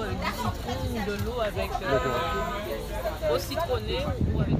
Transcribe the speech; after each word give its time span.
Du 0.00 0.26
citron 0.26 0.76
ou 0.90 1.10
de 1.10 1.24
l'eau 1.24 1.40
avec 1.40 1.70
euh, 1.82 3.34
eau 3.34 3.38
citronnée 3.38 4.06
ou 4.34 4.40
avec. 4.40 4.56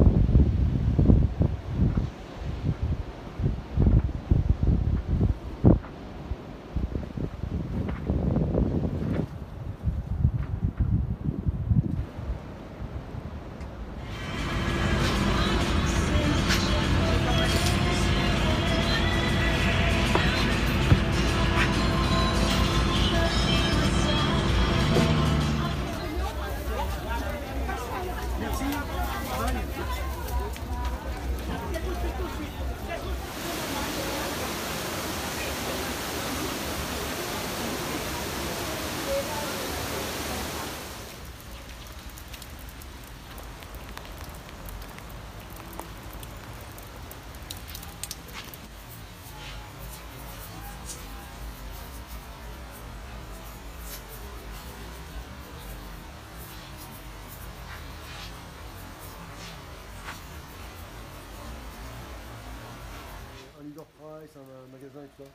Leader 64.03 64.19
price, 64.19 64.36
un 64.36 64.72
magasin 64.72 65.05
et 65.05 65.08
tout 65.17 65.22
ça. 65.22 65.31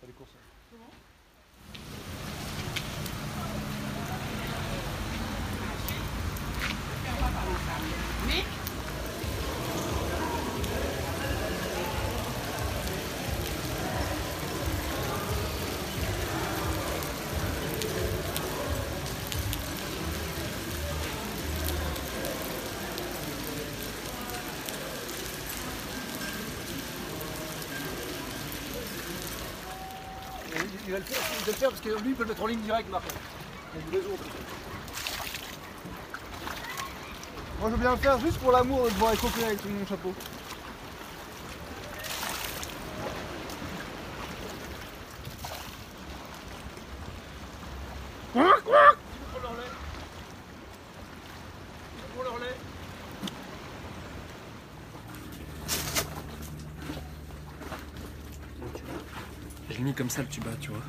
Faire 0.00 0.08
des 0.08 0.12
courses. 0.14 0.36
Il, 0.72 0.78
il 30.92 30.98
va 30.98 30.98
le 30.98 31.04
faire, 31.54 31.70
le 31.70 31.70
parce 31.70 31.80
que 31.80 31.88
lui 32.02 32.10
il 32.10 32.14
peut 32.14 32.24
le 32.24 32.28
mettre 32.28 32.42
en 32.42 32.46
ligne 32.46 32.60
directe 32.60 32.90
Marc. 32.90 33.04
Il 33.74 33.96
a 33.96 34.00
du. 34.00 34.06
Moi 37.60 37.70
je 37.70 37.70
veux 37.70 37.76
bien 37.80 37.92
le 37.92 37.96
faire 37.96 38.20
juste 38.20 38.38
pour 38.38 38.52
l'amour 38.52 38.84
de 38.84 38.94
voir 38.94 39.14
écoper 39.14 39.44
avec 39.44 39.64
mon 39.64 39.86
chapeau. 39.86 40.12
Comme 59.94 60.10
ça 60.10 60.22
le 60.22 60.28
tuba, 60.28 60.50
tu 60.60 60.70
vois. 60.70 60.80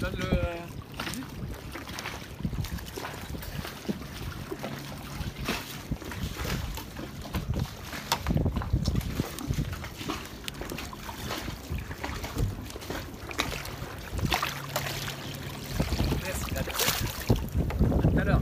Donne 0.00 0.12
le. 0.18 0.26
Merci, 16.24 16.56
à 16.56 16.62
tout 18.02 18.18
à 18.18 18.24
l'heure. 18.24 18.40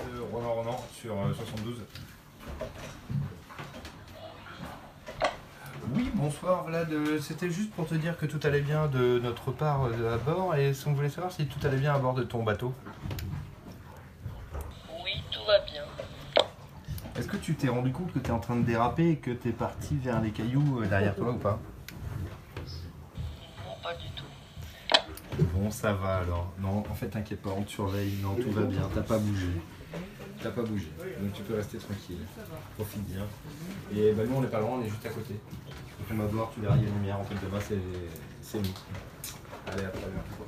Euh, 0.00 0.24
Ronan 0.32 0.54
Ronan 0.54 0.84
sur 0.92 1.12
euh, 1.12 1.32
72. 1.34 1.76
Oui, 5.94 6.10
bonsoir 6.14 6.64
Vlad. 6.64 6.92
Euh, 6.92 7.09
C'était 7.20 7.50
juste 7.50 7.70
pour 7.72 7.86
te 7.86 7.94
dire 7.94 8.16
que 8.16 8.26
tout 8.26 8.40
allait 8.44 8.60
bien 8.60 8.86
de 8.86 9.18
notre 9.18 9.52
part 9.52 9.84
euh, 9.84 10.14
à 10.14 10.18
bord 10.18 10.54
et 10.56 10.72
on 10.86 10.92
voulait 10.92 11.10
savoir 11.10 11.32
si 11.32 11.46
tout 11.46 11.64
allait 11.66 11.76
bien 11.76 11.94
à 11.94 11.98
bord 11.98 12.14
de 12.14 12.22
ton 12.22 12.42
bateau. 12.42 12.72
Oui, 15.04 15.22
tout 15.30 15.44
va 15.46 15.58
bien. 15.60 15.84
Est-ce 17.16 17.28
que 17.28 17.36
tu 17.36 17.54
t'es 17.54 17.68
rendu 17.68 17.92
compte 17.92 18.12
que 18.12 18.18
tu 18.18 18.28
es 18.28 18.32
en 18.32 18.40
train 18.40 18.56
de 18.56 18.64
déraper 18.64 19.10
et 19.10 19.16
que 19.16 19.30
tu 19.30 19.48
es 19.48 19.52
parti 19.52 19.96
vers 19.96 20.20
les 20.20 20.30
cailloux 20.30 20.80
euh, 20.80 20.86
derrière 20.86 21.14
toi 21.14 21.30
ou 21.30 21.38
pas? 21.38 21.58
Non, 23.66 23.74
pas 23.82 23.94
du 23.94 24.08
tout. 24.16 25.44
Bon, 25.54 25.70
ça 25.70 25.92
va 25.92 26.18
alors. 26.18 26.52
Non, 26.58 26.78
en 26.78 26.94
fait, 26.94 27.08
t'inquiète 27.08 27.42
pas, 27.42 27.50
on 27.50 27.62
te 27.62 27.70
surveille. 27.70 28.18
Non, 28.22 28.34
tout 28.34 28.50
va 28.50 28.62
bien. 28.62 28.88
T'as 28.94 29.02
pas 29.02 29.18
bougé. 29.18 29.60
T'as 30.42 30.50
pas 30.50 30.62
bougé. 30.62 30.88
Donc 31.20 31.32
tu 31.34 31.42
peux 31.42 31.54
rester 31.54 31.78
tranquille. 31.78 32.20
Profite 32.76 33.04
bien. 33.04 33.26
Et 33.94 34.12
bah, 34.12 34.22
nous, 34.26 34.36
on 34.36 34.40
n'est 34.40 34.48
pas 34.48 34.60
loin, 34.60 34.78
on 34.78 34.82
est 34.82 34.88
juste 34.88 35.04
à 35.04 35.10
côté. 35.10 35.34
Donc 35.34 36.08
on 36.10 36.14
va 36.14 36.26
voir, 36.26 36.50
tu 36.54 36.60
verras, 36.60 36.76
il 36.76 36.82
y 36.82 36.86
a 36.86 36.88
une 36.88 36.94
lumière. 36.94 37.20
En 37.20 37.24
fait, 37.24 37.34
de 37.34 37.50
bas, 37.50 37.60
c'est 37.60 37.78
c'est 38.40 38.58
nous. 38.58 38.74
Allez, 39.66 39.84
à 39.84 39.88
très 39.88 40.00
bientôt. 40.00 40.44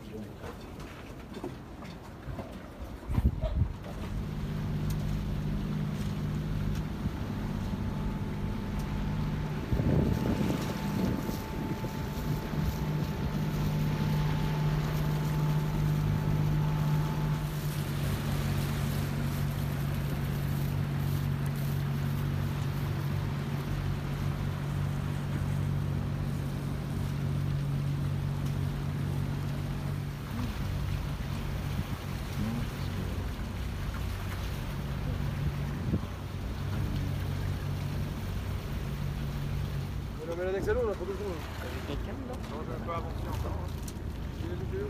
À 40.43 40.45
l'annexe 40.47 40.69
à 40.69 40.73
l'eau 40.75 40.87
là, 40.89 40.95
pour 40.95 41.07
deux 41.07 41.15
secondes. 41.15 41.39
quelqu'un 41.87 42.13
dedans 42.19 42.41
Non, 42.51 42.59
je 42.67 42.71
vais 42.75 42.87
pas 42.87 42.97
avancer 42.99 43.27
encore. 43.31 43.59
hein. 43.63 43.71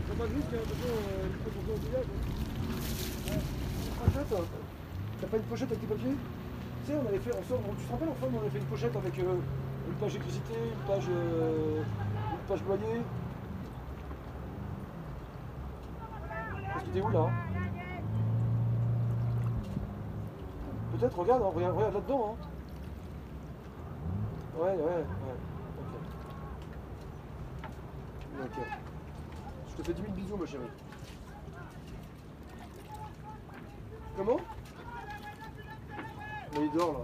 T'as 0.07 0.15
pas 0.17 0.27
de 0.27 0.33
risque, 0.33 0.53
hein, 0.53 0.63
attention, 0.65 0.89
euh, 0.89 1.29
il 1.29 1.37
faut 1.43 1.49
qu'on 1.53 1.63
soit 1.65 1.75
au 1.75 1.83
village. 1.85 2.09
hein. 2.09 3.39
Pochette, 4.03 4.33
hein. 4.33 4.45
T'as 5.21 5.27
pas 5.27 5.37
une 5.37 5.43
pochette 5.43 5.69
avec 5.71 5.81
tes 5.81 5.87
papiers? 5.87 6.17
Tu 6.85 6.91
sais, 6.91 6.97
on 6.97 7.07
avait 7.07 7.19
fait 7.19 7.31
ensemble, 7.31 7.63
tu 7.77 7.85
te 7.85 7.91
rappelles 7.91 8.09
ensemble, 8.09 8.33
on 8.35 8.41
avait 8.41 8.49
fait 8.49 8.57
une 8.59 8.65
pochette 8.65 8.95
avec 8.95 9.19
euh, 9.19 9.35
une 9.87 9.93
page 9.95 10.15
électricité, 10.15 10.53
une 10.57 10.87
page, 10.87 11.07
euh, 11.09 11.83
une 11.83 12.45
page 12.47 12.63
loyer. 12.67 13.01
Parce 16.73 16.83
que 16.85 16.89
t'es 16.89 17.01
où 17.01 17.09
là 17.09 17.19
hein? 17.19 17.31
Peut-être, 20.97 21.17
regarde, 21.19 21.41
hein, 21.43 21.51
regarde, 21.53 21.75
regarde 21.75 21.93
là-dedans. 21.93 22.35
Hein. 22.41 22.52
Ouais, 24.55 24.69
ouais, 24.69 24.77
ouais. 24.77 25.05
Ok. 25.79 25.95
Ok. 28.43 28.63
Je 29.69 29.75
te 29.75 29.83
fais 29.83 29.93
10 29.93 30.01
000 30.01 30.13
bisous, 30.13 30.37
ma 30.37 30.45
chérie. 30.45 30.63
Comment? 34.15 34.39
Mais 36.55 36.65
il 36.65 36.71
dort 36.71 36.93
là. 36.93 36.99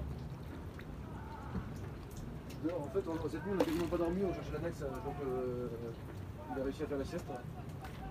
Il 2.63 2.69
dort. 2.69 2.81
En 2.81 2.89
fait, 2.89 3.03
on- 3.07 3.29
cette 3.29 3.45
nuit, 3.45 3.53
on 3.53 3.57
n'a 3.57 3.63
quasiment 3.63 3.87
pas 3.87 3.97
dormi, 3.97 4.21
on 4.23 4.33
cherchait 4.33 4.51
l'annexe, 4.53 4.81
euh, 4.83 4.89
donc 5.03 5.15
euh, 5.25 5.69
il 6.55 6.61
a 6.61 6.63
réussi 6.63 6.83
à 6.83 6.85
faire 6.87 6.97
la 6.99 7.05
sieste. 7.05 7.25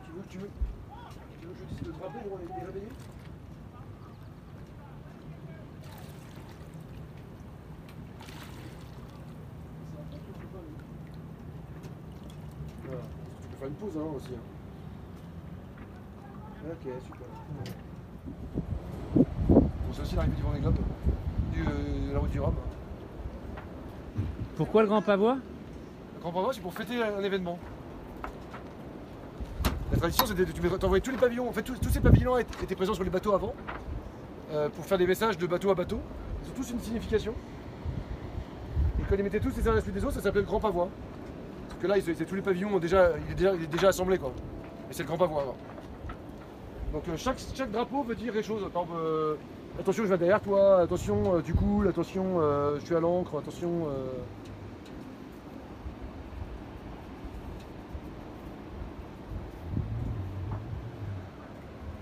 Tu 0.05 0.11
veux, 0.13 0.23
tu 0.29 0.39
veux, 0.39 0.51
tu 1.41 1.47
veux 1.47 1.53
que 1.53 1.59
je 1.61 1.65
dise 1.77 1.87
de 1.87 1.93
te 1.93 2.03
rappeler 2.03 2.23
pour 2.29 2.39
les 2.39 2.65
réveiller 2.67 2.89
Voilà. 12.85 13.03
Tu 13.43 13.49
peux 13.49 13.57
faire 13.57 13.68
une 13.68 13.68
pause 13.81 13.97
hein, 13.97 14.07
aussi. 14.17 14.31
hein. 14.35 14.43
Ok, 16.71 16.93
super. 17.05 17.27
Bon, 19.49 19.69
c'est 19.93 20.03
aussi 20.03 20.17
l'arrivée 20.17 20.37
du 20.37 20.43
Vendée 20.43 20.61
Globe, 20.61 20.77
du, 21.53 21.63
euh, 21.63 22.09
de 22.09 22.13
la 22.13 22.19
route 22.19 22.31
du 22.31 22.41
Rhum. 22.41 22.55
Pourquoi 24.57 24.83
le 24.83 24.89
grand 24.89 25.03
pavois? 25.03 25.39
Le 26.17 26.21
Grand 26.21 26.33
Pavois, 26.33 26.53
c'est 26.53 26.61
pour 26.61 26.75
fêter 26.75 27.01
un 27.01 27.23
événement. 27.23 27.59
La 29.93 29.99
tradition, 29.99 30.27
c'était 30.27 30.45
de 30.45 30.77
t'envoyais 30.77 31.01
tous 31.01 31.13
les 31.13 31.17
pavillons. 31.17 31.49
En 31.49 31.53
fait, 31.53 31.63
tous, 31.63 31.79
tous 31.79 31.91
ces 31.91 32.01
pavillons 32.01 32.37
étaient 32.37 32.65
étaient 32.65 32.75
présents 32.75 32.95
sur 32.95 33.05
les 33.05 33.11
bateaux 33.11 33.33
avant 33.35 33.55
euh, 34.51 34.69
pour 34.69 34.85
faire 34.85 34.99
des 34.99 35.07
messages 35.07 35.39
de 35.39 35.47
bateau 35.47 35.71
à 35.71 35.75
bateau. 35.77 36.01
Ils 36.45 36.51
ont 36.51 36.55
tous 36.55 36.71
une 36.73 36.81
signification. 36.81 37.33
Et 38.99 39.03
quand 39.09 39.15
ils 39.17 39.23
mettaient 39.23 39.39
tous 39.39 39.57
les 39.57 39.69
uns 39.69 39.73
à 39.73 39.75
la 39.77 39.81
suite 39.81 39.95
des 39.95 40.05
autres, 40.05 40.15
ça 40.15 40.21
s'appelait 40.21 40.41
le 40.41 40.47
Grand 40.47 40.59
Pavois. 40.59 40.89
Que 41.81 41.87
là, 41.87 41.95
tous 42.01 42.35
les 42.35 42.43
pavillons 42.43 42.75
ont 42.75 42.79
déjà, 42.79 43.13
il 43.29 43.45
est 43.45 43.67
déjà, 43.69 43.89
assemblé 43.89 44.19
quoi. 44.19 44.33
Et 44.91 44.93
c'est 44.93 45.05
le 45.05 45.09
Grand 45.09 45.23
alors. 45.23 45.57
Donc 46.93 47.07
euh, 47.09 47.17
chaque, 47.17 47.39
chaque 47.55 47.71
drapeau 47.71 48.03
veut 48.03 48.15
dire 48.15 48.33
quelque 48.33 48.45
chose. 48.47 48.63
Par 48.73 48.83
exemple, 48.83 49.01
euh, 49.01 49.35
attention, 49.79 50.05
je 50.05 50.09
vais 50.09 50.19
derrière 50.19 50.41
toi. 50.41 50.81
Attention, 50.81 51.37
euh, 51.37 51.41
tu 51.43 51.55
coules. 51.55 51.89
Attention, 51.89 52.41
euh, 52.41 52.79
je 52.81 52.87
suis 52.87 52.95
à 52.97 53.01
l'encre. 53.01 53.39
Attention. 53.39 53.87
euh, 53.89 54.07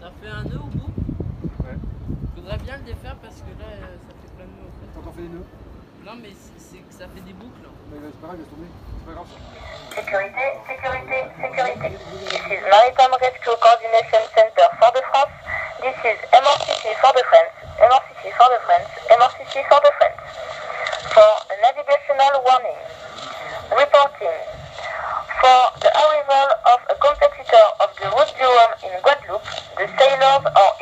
T'as 0.01 0.11
fait 0.23 0.29
un 0.29 0.45
nœud 0.45 0.59
au 0.63 0.67
bout 0.79 0.91
Ouais. 1.65 1.77
Faudrait 2.35 2.59
bien 2.59 2.77
le 2.79 2.85
défaire 2.85 3.17
parce 3.21 3.37
que 3.41 3.51
là, 3.61 3.67
euh, 3.73 3.97
ça 3.97 4.15
fait 4.23 4.35
plein 4.37 4.45
de 4.45 4.51
nœuds 4.51 4.69
en 4.69 4.93
T'as 4.95 5.01
encore 5.01 5.15
fait 5.15 5.23
des 5.23 5.29
nœuds 5.29 5.45
fait. 5.45 5.96
Non, 6.07 6.15
mais 6.23 6.31
c'est 6.39 6.55
c'est 6.63 6.79
que 6.87 6.95
ça 6.95 7.11
fait 7.11 7.19
des 7.27 7.35
boucles. 7.35 7.67
Mais 7.91 7.99
c'est 7.99 8.23
pareil, 8.23 8.39
laisse 8.39 8.47
tomber. 8.47 8.71
C'est 8.71 9.07
pas 9.11 9.19
grave. 9.19 9.27
ça. 9.27 9.43
Sécurité, 9.99 10.47
sécurité, 10.71 11.19
sécurité. 11.35 11.89
This 12.31 12.47
is 12.47 12.63
Maritime 12.63 13.11
Rescue 13.19 13.59
Coordination 13.59 14.23
Center 14.31 14.71
for 14.79 14.95
the 14.95 15.03
France. 15.11 15.35
This 15.83 15.99
is 16.07 16.19
MRCC 16.31 16.95
for 17.03 17.11
the 17.11 17.27
France. 17.27 17.51
MRCC 17.83 18.23
for 18.39 18.49
the 18.55 18.61
France. 18.71 18.87
MRCC 19.19 19.55
for 19.67 19.83
the 19.83 19.91
France. 19.99 20.19
For 21.11 21.31
a 21.51 21.55
navigational 21.59 22.39
warning. 22.39 22.79
Reporting. 23.75 24.39
For 25.43 25.59
the 25.83 25.91
arrival 25.91 26.47
of 26.71 26.79
a 26.87 26.97
competitor 27.03 27.67
of 27.83 27.91
the 27.99 28.07
Route 28.15 28.31
du 28.39 28.47
Rhum 28.47 28.73
in 28.87 28.95
Guadeloupe, 29.03 29.51
the 29.75 29.91
sailors 29.99 30.47
are 30.55 30.73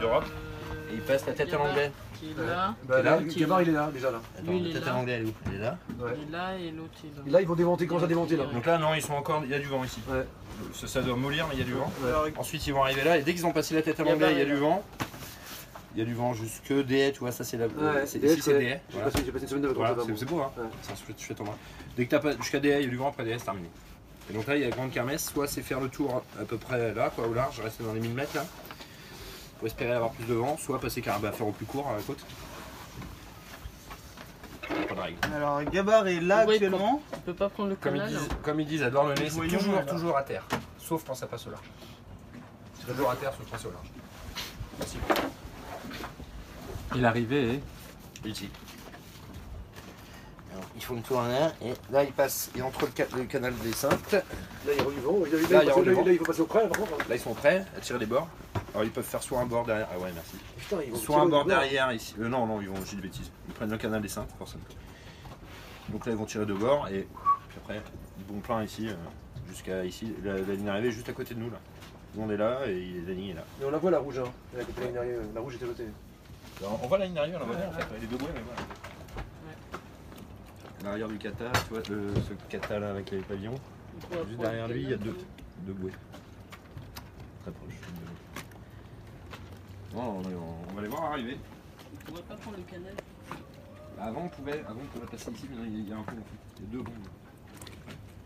d'Europe. 0.00 0.24
euh, 0.26 0.92
Et 0.92 0.94
ils 0.96 1.00
passent 1.00 1.26
la 1.26 1.32
tête 1.32 1.52
à 1.54 1.56
l'anglais. 1.58 1.92
Qui 2.18 2.26
est 2.32 2.46
là. 2.46 2.74
Bah, 2.86 3.00
là, 3.02 3.18
Gabar, 3.22 3.62
il 3.62 3.68
est 3.70 3.72
là, 3.72 3.90
déjà 3.92 4.10
là. 4.10 4.20
Lui, 4.46 4.58
il 4.58 4.64
la 4.64 4.70
est 4.70 4.72
tête 4.74 4.82
à 4.82 4.86
là. 4.86 4.92
l'anglais, 4.92 5.12
elle 5.14 5.22
est 5.22 5.26
où 5.26 5.32
Elle 5.46 5.54
est 5.54 5.58
là. 5.58 5.78
Ouais. 5.98 6.10
Il 6.20 6.28
est 6.28 6.32
là 6.36 6.54
et 6.58 6.70
l'autre 6.70 6.90
il 7.02 7.06
est 7.10 7.16
là. 7.16 7.22
Et 7.26 7.30
là, 7.30 7.40
ils 7.40 7.46
vont 7.46 7.54
démonter, 7.54 7.86
commencer 7.86 8.04
à 8.04 8.08
démonter 8.08 8.36
là. 8.36 8.44
Donc 8.44 8.66
là, 8.66 8.76
non, 8.78 8.94
ils 8.94 9.00
sont 9.02 9.14
encore. 9.14 9.42
Il 9.44 9.50
y 9.50 9.54
a 9.54 9.58
du 9.58 9.66
vent 9.66 9.82
ici. 9.84 10.00
Ouais. 10.08 10.26
Ça, 10.74 10.86
ça 10.86 11.00
doit 11.00 11.16
mollir, 11.16 11.46
mais 11.48 11.54
il 11.54 11.60
y 11.60 11.62
a 11.62 11.64
du 11.64 11.72
vent. 11.72 11.90
Ouais. 12.02 12.32
Ensuite, 12.36 12.66
ils 12.66 12.74
vont 12.74 12.82
arriver 12.82 13.04
là, 13.04 13.16
et 13.16 13.22
dès 13.22 13.32
qu'ils 13.32 13.46
ont 13.46 13.52
passé 13.52 13.74
la 13.74 13.80
tête 13.82 13.98
à 14.00 14.04
l'anglais, 14.04 14.32
il 14.32 14.38
y 14.38 14.42
a 14.42 14.44
du 14.44 14.56
vent. 14.56 14.82
Il 15.94 15.98
y 15.98 16.02
a 16.02 16.04
du 16.04 16.14
vent 16.14 16.34
jusque 16.34 16.72
des 16.86 16.98
haies, 16.98 17.12
tu 17.12 17.18
vois, 17.20 17.32
ça 17.32 17.42
c'est 17.42 17.56
la. 17.56 17.66
Ouais, 17.66 18.06
c'est, 18.06 18.18
des 18.20 18.28
ici 18.28 18.38
haies, 18.38 18.42
c'est 18.42 18.58
des 18.58 18.64
haies. 18.66 18.80
J'ai 18.90 18.94
Voilà. 18.98 19.10
passé, 19.10 19.24
j'ai 19.24 19.32
passé 19.32 19.42
une 19.44 19.48
semaine 19.48 19.62
de 19.62 19.66
vacances 19.68 19.78
Voilà, 19.78 19.90
là-bas, 19.96 20.02
c'est, 20.04 20.08
moi. 20.10 20.18
c'est 20.18 20.26
beau, 20.26 20.40
hein. 20.40 20.52
Ouais. 20.58 20.68
C'est 20.82 20.92
un 20.92 20.96
chouette, 20.96 21.20
chouette 21.20 21.40
endroit. 21.40 21.56
Dès 21.96 22.04
que 22.04 22.10
t'as 22.10 22.18
pas 22.20 22.36
jusqu'à 22.36 22.60
des 22.60 22.68
haies, 22.68 22.80
il 22.80 22.84
y 22.84 22.86
a 22.86 22.90
du 22.90 22.96
vent, 22.96 23.08
après 23.08 23.24
des 23.24 23.30
haies, 23.30 23.38
c'est 23.38 23.46
terminé. 23.46 23.68
Et 24.30 24.32
donc 24.34 24.46
là, 24.46 24.54
il 24.56 24.60
y 24.60 24.64
a 24.64 24.68
la 24.68 24.76
grande 24.76 24.92
kermesse, 24.92 25.24
soit 25.32 25.48
c'est 25.48 25.62
faire 25.62 25.80
le 25.80 25.88
tour 25.88 26.22
à 26.40 26.44
peu 26.44 26.58
près 26.58 26.94
là, 26.94 27.10
quoi, 27.10 27.26
au 27.26 27.34
large, 27.34 27.58
rester 27.60 27.82
dans 27.82 27.92
les 27.94 27.98
1000 28.00 28.12
mètres 28.14 28.36
là, 28.36 28.44
pour 29.60 29.66
espérer 29.66 29.92
avoir 29.92 30.10
plus 30.12 30.24
de 30.24 30.32
vent, 30.32 30.56
soit 30.56 30.80
passer 30.80 31.02
carrément 31.02 31.28
à 31.28 31.32
faire 31.32 31.46
au 31.46 31.52
plus 31.52 31.66
court 31.66 31.86
à 31.88 31.96
la 31.96 32.00
côte. 32.02 32.18
Pas 34.88 34.94
de 34.94 35.00
règle. 35.00 35.18
Alors, 35.34 35.62
Gabar 35.64 36.06
est 36.08 36.20
là 36.20 36.46
Ouais, 36.46 36.54
actuellement. 36.54 37.02
Tu 37.12 37.20
peux 37.20 37.34
pas 37.34 37.50
prendre 37.50 37.68
le 37.68 37.76
Comme 37.76 37.96
ils, 37.96 37.98
canal. 37.98 38.14
disent, 38.14 38.28
comme 38.42 38.60
ils 38.60 38.66
disent 38.66 38.82
à 38.82 38.90
Douarnenez, 38.90 39.16
c'est 39.24 39.28
voyons, 39.30 39.58
toujours, 39.58 39.84
toujours 39.86 40.16
à 40.16 40.22
terre. 40.22 40.44
Sauf 40.78 41.04
quand 41.06 41.14
ça 41.14 41.26
passe 41.26 41.46
au 41.46 41.50
large. 41.50 41.64
C'est 42.80 42.86
toujours 42.90 43.10
à 43.10 43.16
terre, 43.16 43.32
sauf 43.36 43.46
quand 43.50 43.58
c'est 43.58 43.66
au 43.68 43.72
large. 43.72 43.86
Facile. 44.78 45.00
Et 46.96 46.98
l'arrivée 46.98 47.54
est. 47.54 48.28
Ici. 48.28 48.48
Alors, 50.52 50.64
ils 50.76 50.82
font 50.82 50.94
une 50.94 51.02
tour 51.02 51.18
en 51.18 51.26
l'air 51.26 51.52
et 51.62 51.72
là 51.92 52.02
ils 52.04 52.12
passent 52.12 52.50
et 52.56 52.60
entre 52.62 52.82
le, 52.86 52.92
ca- 52.96 53.06
le 53.16 53.24
canal 53.24 53.54
des 53.58 53.72
Saintes. 53.72 54.12
Là, 54.12 54.20
il 54.66 54.76
y 54.76 54.80
a 54.80 54.84
du 54.84 55.00
vent. 55.00 55.18
Là, 55.20 55.26
Là, 55.26 55.28
il 55.32 55.50
y 55.50 55.54
a 55.56 55.62
il 55.62 55.66
du 55.66 55.70
faut- 55.72 55.82
vent. 55.94 56.04
là, 56.04 56.12
il 56.12 56.18
faut 56.18 56.24
passer 56.24 56.40
au 56.40 56.46
près, 56.46 56.62
là, 56.62 56.68
par 56.68 56.78
contre. 56.80 57.08
Là 57.08 57.14
ils 57.14 57.20
sont 57.20 57.34
prêts 57.34 57.64
à 57.76 57.80
tirer 57.80 57.98
les 57.98 58.06
bords. 58.06 58.28
Alors 58.72 58.84
ils 58.84 58.90
peuvent 58.90 59.04
faire 59.04 59.22
soit 59.22 59.40
un 59.40 59.46
bord 59.46 59.64
derrière. 59.66 59.88
Ah 59.92 59.98
ouais 59.98 60.10
merci. 60.14 60.36
Putain, 60.56 60.76
ils 60.86 60.90
vont 60.92 60.96
Soit 60.98 61.16
un 61.16 61.26
bord 61.26 61.44
bord. 61.44 61.46
derrière 61.46 61.92
ici. 61.92 62.14
Euh, 62.20 62.28
non 62.28 62.46
non 62.46 62.60
ils 62.60 62.68
vont 62.68 62.76
j'ai 62.86 62.96
des 62.96 63.02
bêtises. 63.02 63.30
Ils 63.48 63.54
prennent 63.54 63.70
le 63.70 63.78
canal 63.78 64.00
des 64.00 64.08
Saintes 64.08 64.32
forcément. 64.38 64.62
Donc 65.88 66.06
là 66.06 66.12
ils 66.12 66.18
vont 66.18 66.24
tirer 66.26 66.46
de 66.46 66.54
bord 66.54 66.86
et 66.88 67.06
puis 67.48 67.58
après 67.64 67.82
ils 68.18 68.32
vont 68.34 68.40
plein 68.40 68.62
ici 68.62 68.88
euh, 68.88 68.94
jusqu'à 69.48 69.84
ici. 69.84 70.14
La, 70.22 70.34
la 70.34 70.40
ligne 70.40 70.64
d'arrivée 70.66 70.88
est 70.88 70.92
juste 70.92 71.08
à 71.08 71.12
côté 71.12 71.34
de 71.34 71.40
nous 71.40 71.50
là. 71.50 71.58
Nous 72.14 72.22
on 72.22 72.30
est 72.30 72.36
là 72.36 72.64
et 72.66 73.02
la 73.06 73.12
ligne 73.12 73.28
est 73.30 73.34
là. 73.34 73.44
Mais 73.58 73.66
on 73.66 73.70
la 73.70 73.78
voit 73.78 73.90
la 73.90 73.98
rouge, 73.98 74.18
hein. 74.18 74.24
Elle 74.52 74.60
est 74.60 74.62
à 74.62 74.64
côté 74.66 74.80
de 74.80 74.80
la 74.82 74.86
ligne 74.86 74.94
d'arrivée. 74.94 75.18
La 75.34 75.40
rouge 75.40 75.54
était. 75.56 75.66
Alors, 76.60 76.78
on 76.82 76.86
voit 76.88 76.98
la 76.98 77.04
ligne 77.06 77.14
d'arrivée, 77.14 77.36
on 77.36 77.40
la 77.40 77.46
voit 77.46 77.56
bien 77.56 77.68
en 77.68 77.72
fait, 77.72 77.86
les 78.00 78.06
deux 78.06 78.16
bouées, 78.18 78.28
mais 78.34 78.40
voilà. 78.44 78.60
L'arrière 80.84 81.08
du 81.08 81.18
kata, 81.18 81.44
tu 81.66 81.74
vois 81.74 81.82
le- 81.90 82.14
ce 82.14 82.32
kata 82.48 82.78
là 82.78 82.90
avec 82.90 83.10
les 83.10 83.18
pavillons, 83.18 83.54
juste 84.28 84.40
derrière 84.40 84.68
lui 84.68 84.82
il 84.82 84.90
y 84.90 84.94
a 84.94 84.96
deux, 84.96 85.16
deux 85.60 85.72
bouées. 85.72 85.92
Très 87.42 87.50
proches. 87.52 87.74
On, 89.94 89.98
on 89.98 90.74
va 90.74 90.82
les 90.82 90.88
voir 90.88 91.04
arriver. 91.12 91.36
On 91.92 91.96
pourrait 92.10 92.22
pas 92.22 92.34
prendre 92.36 92.56
le 92.56 92.62
canal. 92.64 92.94
Bah, 93.96 94.04
avant 94.04 94.22
on 94.24 94.28
pouvait, 94.28 94.60
avant 94.66 94.80
on 94.82 94.86
pouvait 94.98 95.06
passer 95.06 95.30
ici, 95.32 95.46
mais 95.50 95.56
il 95.66 95.72
y 95.72 95.76
a- 95.76 95.78
il 95.80 95.88
y 95.88 95.92
a 95.92 95.96
un 95.96 96.02
pont 96.02 96.12
en 96.12 96.24
fait. 96.24 96.38
Il 96.58 96.64
y 96.64 96.68
a 96.68 96.70
deux 96.78 96.82
ponts. 96.84 96.92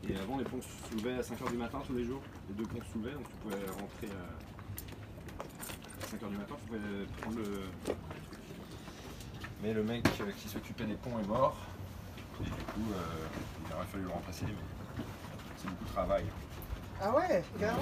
Et 0.09 0.17
avant 0.19 0.37
les 0.39 0.45
ponts 0.45 0.61
se 0.61 0.91
soulevaient 0.91 1.19
à 1.19 1.23
5h 1.23 1.51
du 1.51 1.57
matin 1.57 1.81
tous 1.87 1.95
les 1.95 2.05
jours. 2.05 2.21
Les 2.49 2.55
deux 2.55 2.65
ponts 2.69 2.83
se 2.85 2.93
soulevaient, 2.93 3.13
donc 3.15 3.27
tu 3.29 3.37
pouvais 3.43 3.65
rentrer 3.71 4.09
à 6.03 6.07
5h 6.07 6.29
du 6.29 6.37
matin, 6.37 6.55
tu 6.61 6.67
pouvais 6.67 7.07
prendre 7.23 7.39
le. 7.39 7.95
Mais 9.63 9.73
le 9.73 9.83
mec 9.83 10.03
qui 10.39 10.49
s'occupait 10.49 10.85
des 10.85 10.95
ponts 10.97 11.19
est 11.23 11.27
mort. 11.27 11.57
Et 12.41 12.45
du 12.45 12.51
coup, 12.51 12.93
euh, 12.93 13.27
il 13.69 13.75
aurait 13.75 13.87
fallu 13.87 14.05
le 14.05 14.11
remplacer, 14.11 14.45
mais 14.47 15.05
c'est 15.57 15.69
beaucoup 15.71 15.85
de 15.85 15.91
travail. 15.91 16.25
Ah 17.01 17.11
ouais, 17.17 17.43
carrément. 17.59 17.81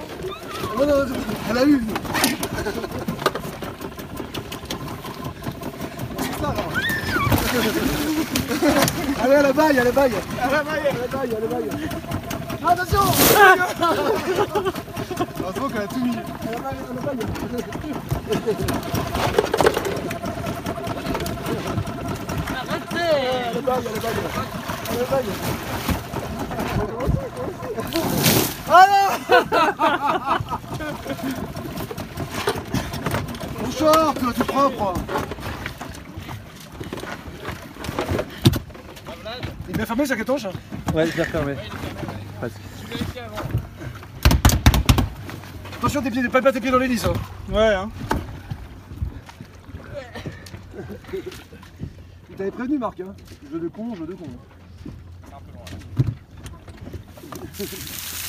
Oh 0.76 0.84
non, 0.84 1.06
non, 1.06 1.14
elle 1.50 1.58
a 1.58 1.64
eu. 1.66 1.80
C'est 6.18 6.32
ça, 6.40 6.48
alors. 6.50 6.72
Allez, 9.22 9.34
à 9.34 9.42
la 9.42 9.52
baille, 9.52 9.78
à 9.78 9.84
la 9.84 9.92
baille. 9.92 10.12
À 10.40 10.50
la 10.50 10.62
maille. 10.64 10.86
À 10.86 10.92
la 10.92 11.06
baille, 11.06 11.36
à 11.36 11.40
la 11.40 11.46
baille. 11.46 11.68
Ah, 12.64 12.70
attention 12.70 13.00
Heureusement 15.38 15.68
qu'elle 15.68 15.82
a 15.82 15.86
tout 15.86 16.00
mis. 16.00 16.16
À 16.16 16.20
la 16.50 16.58
baille, 16.58 16.78
à 16.88 16.94
la 16.94 17.00
baille. 17.02 17.18
Arrêtez 22.56 23.00
À 23.28 23.52
la 23.54 23.60
baille, 23.60 23.86
à 23.86 23.92
la 23.92 24.00
baille. 24.00 24.18
À 24.88 24.94
la 24.96 25.04
baille. 25.10 25.30
Mon 33.62 33.70
short, 33.70 34.18
toi, 34.18 34.32
tout 34.34 34.44
propre. 34.44 34.94
Est 39.82 39.86
bien 39.86 39.86
fermé, 39.86 40.06
ça 40.06 40.16
catonche 40.16 40.46
Ouais, 40.94 41.06
je 41.06 41.16
l'ai 41.16 41.22
refermé. 41.22 41.54
Attention, 45.78 46.02
tes 46.02 46.10
pieds, 46.10 46.28
pas 46.28 46.40
pas 46.40 46.52
tes 46.52 46.60
pieds 46.60 46.70
dans 46.70 46.78
l'hélice. 46.78 47.04
Hein. 47.04 47.12
Ouais, 47.50 47.74
hein. 47.74 47.90
Il 52.30 52.36
t'avait 52.36 52.50
prévenu, 52.50 52.78
Marc. 52.78 53.00
Hein. 53.00 53.14
Jeu 53.52 53.58
de 53.58 53.68
con, 53.68 53.94
jeu 53.94 54.06
de 54.06 54.14
con. 54.14 54.26
T'en 55.30 55.40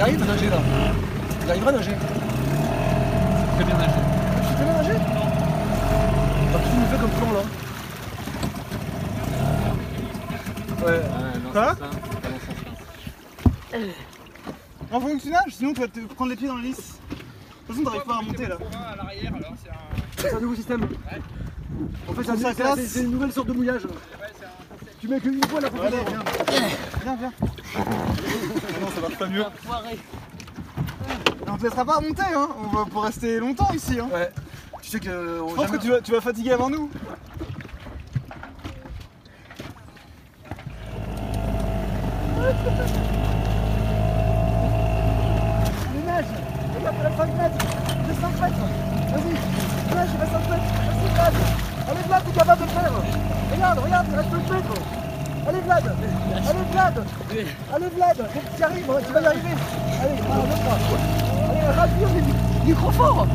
il 0.00 0.02
arrive 0.02 0.22
à 0.22 0.26
nager 0.26 0.48
là. 0.48 0.56
Il 1.44 1.50
arrivera 1.50 1.68
à 1.68 1.72
nager. 1.74 1.92
Très 3.54 3.64
bien 3.64 3.76
nagé. 3.76 3.92
Tu 4.40 4.48
sais 4.48 4.64
bien 4.64 4.72
nager 4.72 4.94
Non. 4.94 5.26
Que 6.52 6.64
tu 6.64 6.74
nous 6.74 6.86
fais 6.86 6.96
comme 6.96 7.10
plan 7.10 7.32
là 7.34 7.42
Ouais. 10.86 11.02
Quoi 11.52 11.76
On 14.90 15.00
faut 15.00 15.08
que 15.08 15.20
tu 15.20 15.28
nages, 15.28 15.50
sinon 15.50 15.74
tu 15.74 15.80
vas 15.82 15.88
te 15.88 16.00
prendre 16.14 16.30
les 16.30 16.36
pieds 16.36 16.48
dans 16.48 16.56
l'hélice. 16.56 16.98
De 17.10 17.16
toute 17.74 17.76
façon, 17.76 17.82
t'arrives 17.84 18.06
pas 18.06 18.14
à 18.14 18.18
remonter 18.20 18.46
là. 18.46 18.56
c'est 20.16 20.34
un. 20.34 20.40
Nouveau 20.40 20.54
système. 20.54 20.88
En 22.08 22.14
fait, 22.14 22.22
c'est 22.24 22.62
Ça 22.62 23.00
une 23.00 23.10
nouvelle 23.10 23.32
sorte 23.32 23.48
de 23.48 23.52
mouillage. 23.52 23.82
Tu 24.98 25.08
mets 25.08 25.20
qu'une 25.20 25.44
fois 25.44 25.60
la 25.60 25.68
Allez, 25.68 25.96
viens. 26.08 26.24
Viens, 27.04 27.16
viens. 27.16 27.32
Ça 29.00 29.08
marche 29.08 29.18
pas 29.18 29.26
mieux. 29.26 29.40
Et 31.46 31.50
on 31.50 31.56
te 31.56 31.62
laissera 31.62 31.84
pas 31.84 31.96
remonter, 31.96 32.22
hein. 32.34 32.48
On 32.58 32.76
va 32.76 32.84
pour 32.84 33.02
rester 33.04 33.38
longtemps 33.40 33.70
ici, 33.74 33.98
hein. 33.98 34.08
Ouais. 34.12 34.30
Tu 34.82 34.90
sais 34.90 35.00
que. 35.00 35.08
euh, 35.08 35.48
Je 35.48 35.54
pense 35.54 35.70
que 35.70 35.76
tu 35.78 35.90
vas, 35.90 36.00
tu 36.00 36.12
vas 36.12 36.20
fatiguer 36.20 36.52
avant 36.52 36.68
nous. 36.70 36.90
Allez, 45.90 46.02
nage 46.06 46.24
Regarde, 46.76 46.96
il 46.98 47.06
reste 47.06 47.16
5 47.18 47.26
mètres 47.36 47.64
Il 48.00 48.06
reste 48.08 48.20
5 48.20 48.40
mètres 48.40 48.56
Vas-y 49.12 49.94
Nage, 49.94 50.08
il 50.14 50.20
reste 50.20 50.32
5 50.32 50.50
mètres 50.50 50.70
Vas-y, 50.86 51.14
Vlad 51.14 51.34
Allez, 51.90 52.02
Vlad, 52.06 52.22
t'es 52.24 52.32
capable 52.38 52.60
de 52.60 52.64
le 52.66 52.70
faire 52.70 52.92
Regarde, 53.52 53.78
regarde, 53.80 54.06
il 54.10 54.16
reste 54.16 54.30
5 54.30 54.50
mètres 54.54 54.99
Allez, 55.60 55.82
Vlad 55.82 55.84
Allez, 56.48 56.64
Vlad 56.72 57.04
Allez, 57.74 57.86
Vlad 57.94 58.18
Tu 58.56 58.62
arrives, 58.64 58.84
tu 59.06 59.12
vas 59.12 59.20
y 59.20 59.26
arriver 59.26 59.54
Allez, 60.02 60.16
pas 60.22 61.82
Allez, 61.82 61.92
il 62.00 62.04
est- 62.18 62.34
il 62.64 62.70
est 62.70 62.74
trop 62.74 62.90
fort 62.90 63.26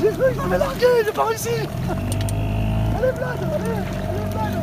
J'ai 0.00 0.08
cru 0.08 0.32
qu'il 0.32 0.42
m'avait 0.42 0.58
largué, 0.58 0.86
j'ai 1.04 1.12
pas 1.12 1.24
réussi 1.24 1.48
Allez, 1.50 3.12
Vlad 3.12 3.38
Allez, 3.42 3.74
allez, 4.08 4.24
Vlad 4.32 4.54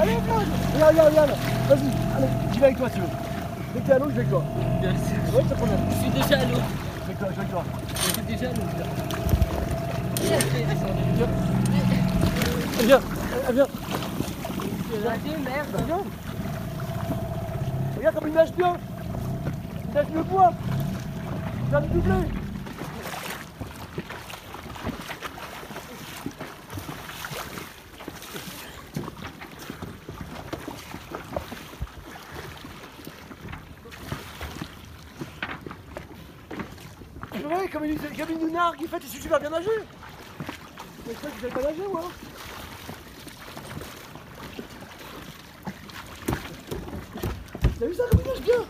Allez, 0.00 0.16
Vlad 0.26 0.46
Regarde, 0.74 0.90
regarde, 0.92 1.08
regarde 1.10 1.30
Vas-y, 1.68 2.16
allez, 2.16 2.28
j'y 2.52 2.58
vais 2.58 2.64
avec 2.66 2.78
toi, 2.78 2.88
si 2.88 2.94
tu 2.96 3.00
veux 3.00 3.06
Dès 3.74 3.80
que 3.80 3.86
t'es 3.86 3.92
à 3.92 3.98
l'eau, 3.98 4.06
je 4.10 4.14
vais 4.14 4.20
avec 4.20 4.30
toi. 4.30 4.42
Sûr. 4.82 5.34
Ouais, 5.34 5.44
prend 5.56 5.64
bien. 5.64 5.76
Je 5.88 5.94
suis 5.96 6.10
déjà 6.10 6.36
à 6.36 6.44
l'eau. 6.44 6.58
Je 6.60 7.06
vais 7.06 7.06
avec 7.06 7.18
toi, 7.18 7.28
je 7.30 7.34
vais 7.34 7.40
avec 7.40 7.50
toi. 7.50 7.64
Je 7.88 8.00
suis 8.12 8.22
déjà 8.22 8.46
à 8.46 8.52
l'eau. 8.52 8.62
Viens. 11.16 11.28
Viens, 12.84 13.00
viens. 13.50 13.66
Merde. 15.38 15.82
Viens. 15.86 16.04
Regarde 17.96 18.14
comme 18.18 18.28
il 18.28 18.34
nage 18.34 18.52
bien. 18.52 18.76
Il 19.88 19.94
nage 19.94 20.06
mieux 20.14 20.22
que 20.22 20.30
moi. 20.30 20.52
Il 21.64 21.70
va 21.70 21.80
me 21.80 21.86
doubler. 21.88 22.28
Comme 37.72 37.86
il, 37.86 37.96
comme 37.96 38.30
il 38.30 38.38
nous 38.38 38.50
nargue, 38.50 38.80
il 38.82 38.88
fait, 38.88 38.98
il 39.02 39.08
super 39.22 39.40
bien 39.40 39.48
nager. 39.48 39.70
Mais 41.06 41.14
je 41.14 41.18
crois 41.18 41.30
que 41.30 41.54
pas 41.54 41.62
nager, 41.62 41.88
moi. 41.90 42.02
T'as 47.82 47.88
vu 47.88 47.94
ça 47.94 48.04
comme 48.12 48.20
il 48.20 48.28
nage 48.28 48.42
bien 48.42 48.64